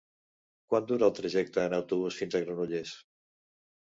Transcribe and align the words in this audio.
Quant 0.71 0.85
dura 0.91 1.05
el 1.07 1.13
trajecte 1.19 1.61
en 1.71 1.75
autobús 1.79 2.17
fins 2.21 2.37
a 2.39 2.43
Granollers? 2.45 2.97